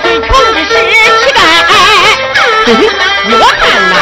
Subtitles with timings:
[0.00, 0.72] 最穷的是
[1.22, 1.36] 乞丐
[3.30, 3.94] 我看呐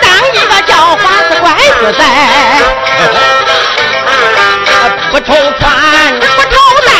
[0.00, 1.44] 当一个叫花子怪
[1.78, 2.00] 子在。
[5.10, 5.62] 不愁穿
[6.18, 6.90] 不愁戴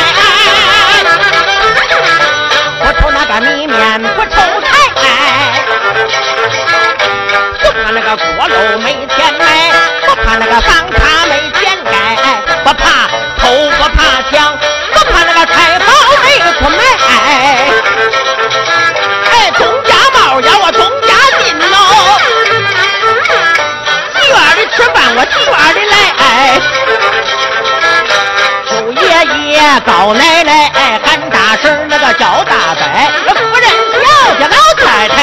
[2.79, 4.65] 不愁那个米面不愁菜。
[7.61, 9.43] 不怕那个锅漏没钱买
[10.07, 10.84] 不怕那个饭
[29.55, 30.69] 爷高奶奶
[31.01, 32.83] 喊大婶那个叫大伯，
[33.35, 33.95] 夫人小
[34.37, 35.15] 家老太太。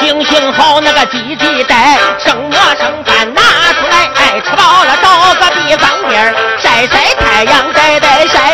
[0.00, 3.40] 行行好，那个鸡鸡带，剩我剩饭拿
[3.72, 8.49] 出来，哎，吃饱了找个地方面晒晒太阳，晒晒晒，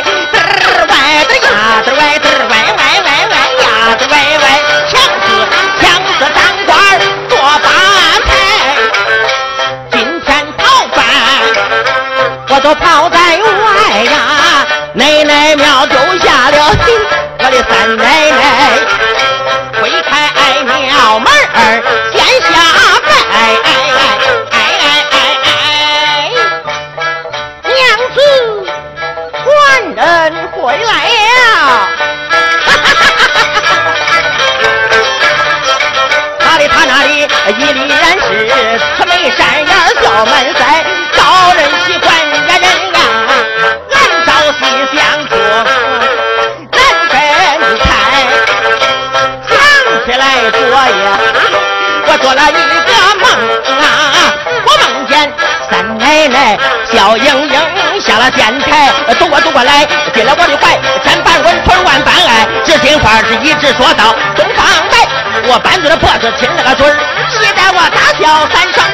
[12.67, 13.29] 都跑在外
[14.11, 16.99] 呀，奶奶庙丢下了心
[17.39, 18.77] 我的三奶奶。
[19.79, 20.29] 推开
[20.65, 21.81] 庙门儿，
[22.13, 22.49] 先下
[23.07, 23.15] 拜，
[27.63, 27.75] 娘
[28.17, 28.19] 子，
[29.45, 29.55] 官
[29.95, 30.03] 人
[30.51, 30.91] 回来
[31.23, 31.89] 了。
[36.41, 38.21] 他的他那里一里然是
[38.97, 39.71] 慈眉善眼
[40.03, 42.26] 笑满腮，招人喜欢
[50.37, 50.69] 昨夜，
[52.07, 52.53] 我做了一
[52.85, 52.91] 个
[53.23, 53.25] 梦
[53.81, 53.85] 啊，
[54.67, 55.33] 我梦见
[55.71, 65.09] 三奶奶笑盈盈下了殿台，走过走过来，进了我的怀，千般温存万般爱，知心话是一直说到东方来。
[65.49, 66.97] 我半嘴的婆子亲了个嘴儿，
[67.31, 68.85] 气得我大笑三声。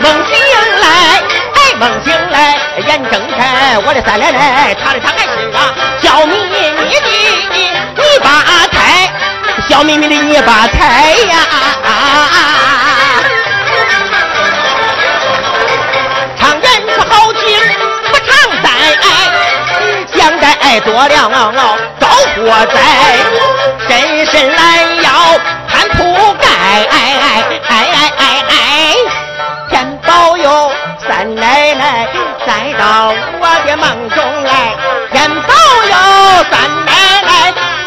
[0.00, 0.34] 梦醒
[0.80, 0.84] 来，
[1.54, 2.12] 哎，梦醒，
[2.82, 7.00] 眼睁开，我的三奶奶，她嘞她还是啊笑眯眯的
[7.50, 8.28] 泥巴
[8.70, 9.10] 胎，
[9.68, 11.34] 笑眯眯的泥巴胎呀！
[16.38, 17.44] 唱演不好听，
[18.10, 18.28] 不唱
[18.62, 18.68] 呆，
[20.14, 20.44] 讲呆
[20.80, 21.08] 多了
[21.98, 22.76] 着火灾，
[23.88, 25.08] 伸伸懒腰，
[25.68, 26.44] 摊铺盖。
[33.76, 34.74] 梦中来，
[35.12, 35.52] 人都
[35.84, 35.94] 有
[36.50, 36.54] 三
[36.86, 36.90] 奶
[37.22, 37.30] 奶，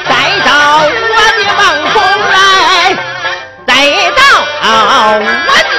[0.06, 0.10] 再
[0.46, 0.50] 到
[0.86, 1.62] 我的梦
[1.94, 1.98] 中
[2.32, 2.34] 来，
[3.68, 3.70] 再
[4.16, 4.22] 到
[4.62, 4.68] 我
[5.64, 5.70] 的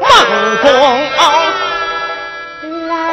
[0.00, 0.08] 梦
[0.62, 0.64] 中
[2.88, 3.04] 来。